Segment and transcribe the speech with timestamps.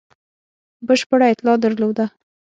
[0.87, 2.05] بشپړه اطلاع درلوده.